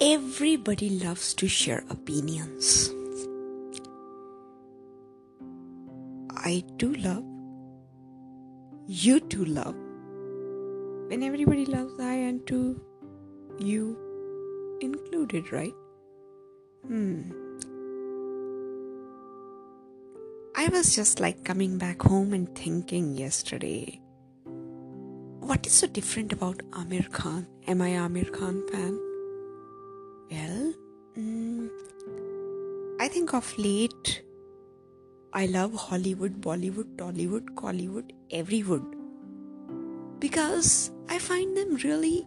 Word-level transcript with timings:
everybody 0.00 0.90
loves 0.90 1.34
to 1.34 1.48
share 1.48 1.84
opinions. 1.90 2.90
I 6.30 6.62
do 6.76 6.94
love, 6.94 7.24
you 8.86 9.20
too 9.20 9.44
love. 9.44 9.74
When 11.08 11.22
everybody 11.22 11.64
loves, 11.66 11.98
I 11.98 12.14
and 12.14 12.46
too, 12.46 12.80
you 13.58 14.78
included, 14.80 15.52
right? 15.52 15.74
Hmm. 16.86 17.32
I 20.54 20.68
was 20.68 20.94
just 20.94 21.18
like 21.18 21.44
coming 21.44 21.78
back 21.78 22.02
home 22.02 22.32
and 22.32 22.54
thinking 22.54 23.16
yesterday, 23.16 24.00
what 25.40 25.66
is 25.66 25.72
so 25.72 25.86
different 25.86 26.32
about 26.32 26.58
Aamir 26.70 27.10
Khan? 27.10 27.46
Am 27.66 27.80
I 27.80 27.90
Aamir 27.90 28.32
Khan 28.32 28.62
fan? 28.70 29.07
Well, 30.30 30.74
mm, 31.16 31.68
I 33.00 33.08
think 33.08 33.34
of 33.34 33.56
late 33.58 34.22
I 35.32 35.44
love 35.46 35.74
Hollywood, 35.74 36.40
Bollywood, 36.40 36.96
Tollywood, 36.96 37.54
Kollywood, 37.54 38.12
everywood 38.30 38.82
because 40.18 40.90
I 41.08 41.18
find 41.18 41.56
them 41.56 41.76
really 41.76 42.26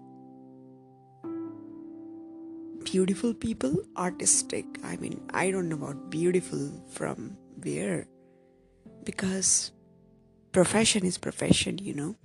beautiful 2.83 3.33
people, 3.33 3.75
artistic. 3.97 4.65
I 4.83 4.97
mean, 4.97 5.21
I 5.33 5.51
don't 5.51 5.67
know 5.67 5.75
about 5.75 6.09
beautiful 6.09 6.71
from 6.89 7.37
where 7.63 8.07
because 9.03 9.71
profession 10.51 11.05
is 11.05 11.17
profession, 11.17 11.77
you 11.79 11.93
know. 11.93 12.15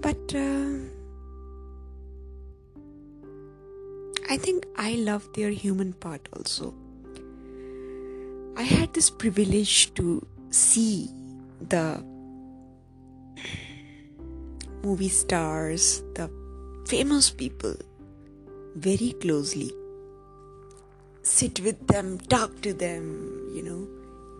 But 0.00 0.34
uh, 0.34 0.90
I 4.30 4.36
think 4.36 4.64
I 4.76 4.94
love 4.94 5.26
their 5.34 5.50
human 5.50 5.92
part 5.92 6.28
also. 6.32 6.72
I 8.56 8.62
had 8.62 8.94
this 8.94 9.10
privilege 9.10 9.92
to 9.94 10.24
see 10.50 11.10
the 11.60 11.98
movie 14.84 15.08
stars, 15.08 16.04
the 16.14 16.30
famous 16.86 17.30
people 17.30 17.74
very 18.76 19.16
closely. 19.20 19.72
Sit 21.22 21.58
with 21.58 21.88
them, 21.88 22.18
talk 22.18 22.60
to 22.62 22.72
them, 22.72 23.50
you 23.52 23.64
know, 23.64 23.88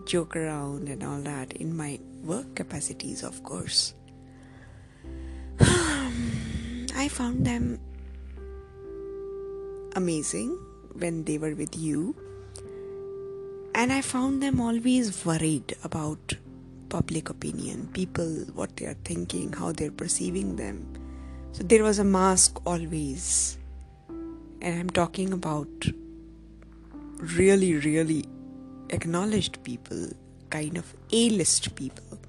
joke 0.05 0.37
around 0.37 0.87
and 0.87 1.03
all 1.03 1.19
that 1.19 1.51
in 1.51 1.75
my 1.75 1.99
work 2.23 2.55
capacities, 2.55 3.23
of 3.23 3.43
course. 3.43 3.93
I 5.59 7.09
found 7.09 7.45
them 7.45 7.81
amazing 9.95 10.57
when 10.93 11.23
they 11.23 11.37
were 11.37 11.55
with 11.55 11.77
you. 11.77 12.15
And 13.73 13.93
I 13.93 14.01
found 14.01 14.43
them 14.43 14.59
always 14.59 15.25
worried 15.25 15.75
about 15.83 16.35
public 16.89 17.29
opinion, 17.29 17.89
people, 17.93 18.29
what 18.53 18.75
they 18.75 18.85
are 18.85 18.97
thinking, 19.05 19.53
how 19.53 19.71
they're 19.71 19.91
perceiving 19.91 20.57
them. 20.57 20.85
So 21.53 21.63
there 21.63 21.83
was 21.83 21.99
a 21.99 22.03
mask 22.03 22.59
always. 22.65 23.57
And 24.61 24.79
I'm 24.79 24.89
talking 24.89 25.33
about 25.33 25.69
really, 27.17 27.75
really 27.75 28.25
acknowledged 28.89 29.63
people, 29.63 30.09
kind 30.49 30.77
of 30.77 30.93
A 31.11 31.29
list 31.29 31.73
people. 31.75 32.19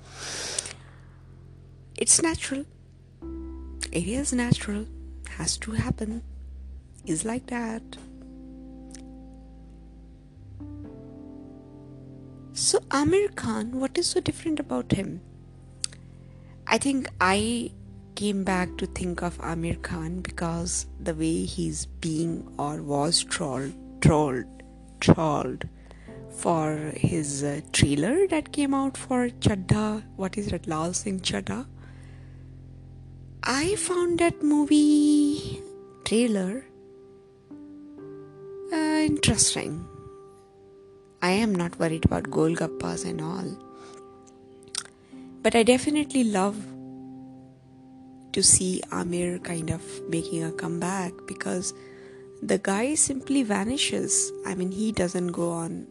It's 1.97 2.23
natural. 2.23 2.65
It 3.91 4.07
is 4.07 4.33
natural. 4.33 4.87
Has 5.29 5.57
to 5.59 5.73
happen 5.73 6.23
is 7.07 7.25
like 7.25 7.47
that. 7.47 7.83
So, 12.55 12.79
Aamir 12.91 13.35
Khan, 13.35 13.81
what 13.81 13.97
is 13.97 14.07
so 14.09 14.21
different 14.21 14.61
about 14.61 14.93
him? 14.93 15.21
I 16.67 16.79
think 16.79 17.09
I 17.21 17.73
came 18.15 18.45
back 18.45 18.77
to 18.77 18.87
think 18.87 19.23
of 19.23 19.39
Aamir 19.39 19.81
Khan 19.83 20.21
because 20.21 20.87
the 21.01 21.15
way 21.15 21.45
he's 21.45 21.87
being 21.87 22.53
or 22.59 22.83
was 22.83 23.25
trolled, 23.25 23.73
trolled, 24.01 24.63
trolled 25.01 25.69
for 26.31 26.93
his 26.95 27.43
uh, 27.43 27.61
trailer 27.73 28.27
that 28.29 28.53
came 28.53 28.75
out 28.75 28.97
for 28.97 29.29
Chaddha. 29.29 30.03
What 30.17 30.37
is 30.37 30.53
it, 30.53 30.67
Laal 30.67 30.93
Singh 30.93 31.21
Chaddha? 31.21 31.67
I 33.43 33.75
found 33.77 34.19
that 34.21 34.43
movie 34.43 35.63
trailer 36.05 36.65
Uh, 38.73 39.05
interesting. 39.05 39.87
I 41.21 41.33
am 41.33 41.55
not 41.55 41.79
worried 41.79 42.07
about 42.07 42.31
Golgappas 42.31 43.05
and 43.05 43.21
all. 43.21 43.59
But 45.43 45.55
I 45.55 45.63
definitely 45.63 46.25
love 46.25 46.57
to 48.33 48.43
see 48.43 48.83
Aamir 48.89 49.45
kind 49.45 49.69
of 49.69 49.83
making 50.09 50.43
a 50.43 50.53
comeback 50.53 51.13
because 51.27 51.75
the 52.41 52.57
guy 52.57 52.95
simply 52.95 53.43
vanishes. 53.43 54.33
I 54.47 54.55
mean, 54.55 54.73
he 54.73 54.91
doesn't 54.91 55.33
go 55.33 55.51
on 55.51 55.87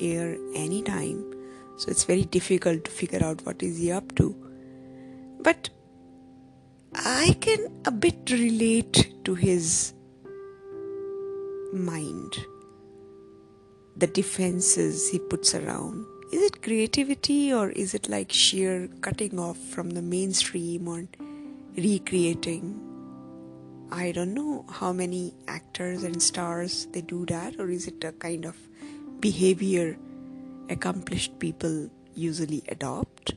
air 0.00 0.36
anytime. 0.52 1.24
So 1.78 1.90
it's 1.92 2.02
very 2.02 2.24
difficult 2.24 2.86
to 2.86 2.90
figure 2.90 3.24
out 3.24 3.46
what 3.46 3.62
is 3.62 3.78
he 3.78 3.92
up 3.92 4.16
to. 4.16 4.34
But 5.42 5.70
I 6.92 7.36
can 7.40 7.68
a 7.84 7.92
bit 7.92 8.32
relate 8.32 9.14
to 9.22 9.36
his 9.36 9.92
mind, 11.76 12.36
the 13.96 14.06
defenses 14.06 15.08
he 15.10 15.18
puts 15.18 15.54
around. 15.54 16.04
Is 16.32 16.42
it 16.42 16.62
creativity 16.62 17.52
or 17.52 17.70
is 17.70 17.94
it 17.94 18.08
like 18.08 18.32
sheer 18.32 18.88
cutting 19.00 19.38
off 19.38 19.56
from 19.56 19.90
the 19.90 20.02
mainstream 20.02 20.88
or 20.88 21.04
recreating? 21.76 22.80
I 23.92 24.10
don't 24.10 24.34
know 24.34 24.64
how 24.68 24.92
many 24.92 25.34
actors 25.46 26.02
and 26.02 26.20
stars 26.20 26.86
they 26.92 27.02
do 27.02 27.24
that, 27.26 27.60
or 27.60 27.70
is 27.70 27.86
it 27.86 28.02
a 28.02 28.10
kind 28.12 28.44
of 28.44 28.56
behavior 29.20 29.96
accomplished 30.68 31.38
people 31.38 31.88
usually 32.14 32.64
adopt? 32.68 33.34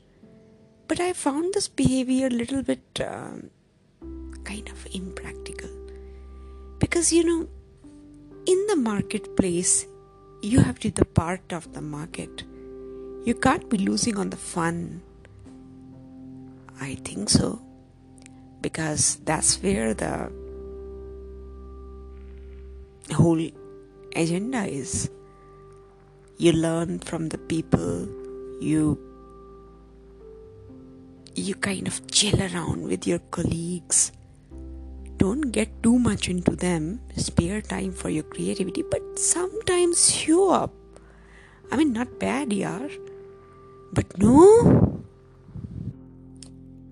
But 0.88 0.98
I 0.98 1.12
found 1.12 1.54
this 1.54 1.68
behavior 1.68 2.26
a 2.26 2.30
little 2.30 2.62
bit 2.64 2.82
um, 3.06 3.50
kind 4.42 4.68
of 4.68 4.86
impractical 4.92 5.70
because 6.80 7.12
you 7.12 7.22
know 7.24 7.48
in 8.50 8.66
the 8.66 8.74
marketplace, 8.74 9.86
you 10.42 10.58
have 10.58 10.80
to 10.80 10.88
be 10.88 10.90
the 10.90 11.04
part 11.04 11.52
of 11.52 11.72
the 11.72 11.80
market. 11.80 12.42
You 13.24 13.34
can't 13.34 13.68
be 13.70 13.78
losing 13.78 14.18
on 14.18 14.30
the 14.30 14.36
fun. 14.36 15.02
I 16.80 16.96
think 17.04 17.30
so. 17.30 17.60
Because 18.60 19.16
that's 19.24 19.62
where 19.62 19.94
the 19.94 20.32
whole 23.14 23.40
agenda 24.16 24.64
is. 24.64 25.10
You 26.38 26.52
learn 26.52 26.98
from 26.98 27.28
the 27.28 27.38
people, 27.38 28.08
you 28.60 28.98
you 31.36 31.54
kind 31.54 31.86
of 31.86 32.10
chill 32.10 32.42
around 32.42 32.82
with 32.82 33.06
your 33.06 33.20
colleagues 33.30 34.10
don't 35.20 35.50
get 35.52 35.70
too 35.82 35.98
much 35.98 36.28
into 36.32 36.56
them 36.56 36.98
spare 37.14 37.60
time 37.60 37.92
for 37.92 38.08
your 38.08 38.22
creativity 38.34 38.82
but 38.90 39.18
sometimes 39.18 40.10
show 40.14 40.50
up. 40.50 40.72
I 41.70 41.76
mean 41.76 41.92
not 41.92 42.18
bad 42.18 42.48
yaar. 42.48 42.90
But 43.92 44.16
no. 44.18 45.04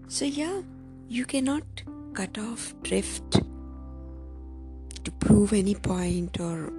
So 0.08 0.26
yeah 0.26 0.60
you 1.08 1.24
cannot 1.24 1.64
cut 2.12 2.36
off 2.36 2.74
drift 2.82 3.40
to 5.04 5.10
prove 5.26 5.54
any 5.54 5.74
point 5.74 6.38
or 6.38 6.70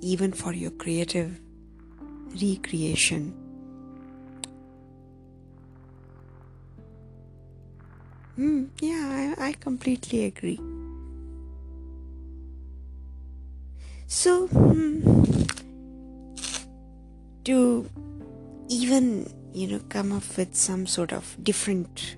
even 0.00 0.32
for 0.32 0.54
your 0.54 0.70
creative 0.70 1.40
recreation. 2.40 3.34
Hmm, 8.36 8.64
yeah, 8.80 9.34
I, 9.38 9.48
I 9.48 9.52
completely 9.52 10.24
agree. 10.24 10.58
So, 14.12 14.48
hmm, 14.48 15.44
to 17.44 17.88
even, 18.68 19.32
you 19.52 19.68
know, 19.68 19.78
come 19.88 20.10
up 20.10 20.24
with 20.36 20.56
some 20.56 20.88
sort 20.88 21.12
of 21.12 21.36
different 21.44 22.16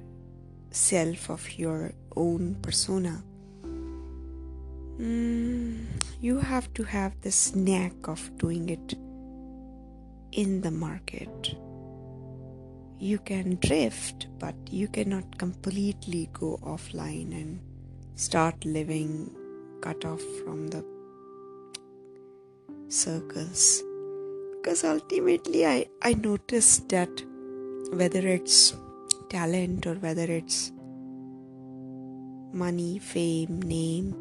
self 0.71 1.29
of 1.29 1.59
your 1.59 1.93
own 2.17 2.55
persona, 2.62 3.23
mm, 4.97 5.85
you 6.19 6.39
have 6.39 6.73
to 6.73 6.83
have 6.83 7.21
this 7.21 7.55
knack 7.55 8.09
of 8.09 8.38
doing 8.38 8.71
it 8.71 8.95
in 10.33 10.62
the 10.62 10.71
market. 10.71 11.55
You 12.99 13.19
can 13.19 13.59
drift, 13.61 14.29
but 14.38 14.55
you 14.71 14.88
cannot 14.88 15.37
completely 15.37 16.31
go 16.33 16.59
offline 16.62 17.33
and 17.33 17.61
start 18.15 18.65
living 18.65 19.31
cut 19.83 20.06
off 20.06 20.23
from 20.43 20.69
the 20.69 20.92
circles 22.93 23.83
because 24.62 24.85
ultimately 24.85 25.67
I, 25.67 25.87
I 26.03 26.15
noticed 26.15 26.89
that 26.91 27.11
whether 27.93 28.21
it's 28.21 28.75
talent 29.29 29.87
or 29.87 29.94
whether 29.94 30.25
it's 30.25 30.71
money, 32.53 32.99
fame, 32.99 33.61
name, 33.62 34.15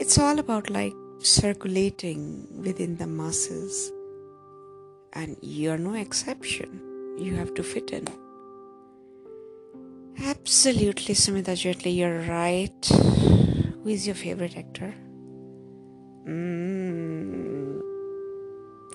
it's 0.00 0.18
all 0.18 0.38
about 0.38 0.68
like 0.68 0.94
circulating 1.20 2.46
within 2.60 2.96
the 2.96 3.06
masses, 3.06 3.92
and 5.12 5.36
you're 5.40 5.78
no 5.78 5.94
exception. 5.94 6.80
You 7.18 7.36
have 7.36 7.54
to 7.54 7.62
fit 7.62 7.90
in. 7.90 8.08
Absolutely, 10.24 11.14
Sumita 11.14 11.54
Jetli, 11.54 11.94
you're 11.94 12.22
right. 12.22 12.86
Who 13.82 13.88
is 13.88 14.06
your 14.06 14.16
favorite 14.16 14.56
actor? 14.56 14.94
Mm, 16.26 17.82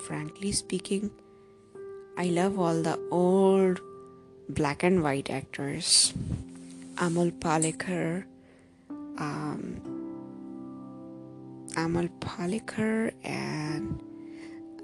frankly 0.00 0.52
speaking, 0.52 1.10
I 2.16 2.24
love 2.24 2.58
all 2.58 2.82
the 2.82 2.98
old 3.10 3.80
black 4.48 4.82
and 4.82 5.02
white 5.02 5.28
actors. 5.28 6.14
Amol 6.96 7.30
Palekar, 7.38 8.24
um, 9.18 9.80
Amol 11.74 12.08
Palekar, 12.18 13.12
and, 13.22 14.02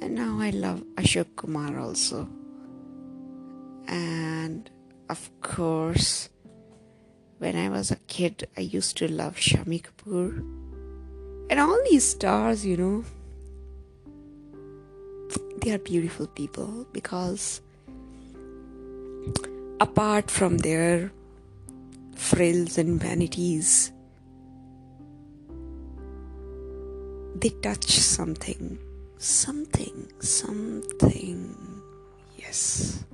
and 0.02 0.14
now 0.14 0.38
I 0.38 0.50
love 0.50 0.84
Ashok 0.96 1.34
Kumar 1.36 1.78
also. 1.78 2.28
And 3.88 4.70
of 5.08 5.30
course, 5.40 6.28
when 7.38 7.56
I 7.56 7.70
was 7.70 7.90
a 7.90 7.96
kid, 7.96 8.48
I 8.56 8.60
used 8.60 8.98
to 8.98 9.08
love 9.08 9.36
Shami 9.36 9.82
Kapoor. 9.82 10.63
And 11.50 11.60
all 11.60 11.78
these 11.90 12.04
stars, 12.04 12.64
you 12.64 12.76
know, 12.76 13.04
they 15.58 15.72
are 15.72 15.78
beautiful 15.78 16.26
people 16.26 16.86
because 16.92 17.60
apart 19.80 20.30
from 20.30 20.58
their 20.58 21.10
frills 22.16 22.78
and 22.78 23.00
vanities, 23.00 23.92
they 27.34 27.50
touch 27.50 27.90
something, 27.98 28.78
something, 29.18 30.08
something. 30.20 31.54
Yes. 32.38 33.04